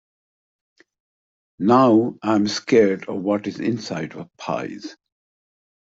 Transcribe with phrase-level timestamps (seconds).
[1.59, 4.95] Now, I’m scared of what is inside of pies.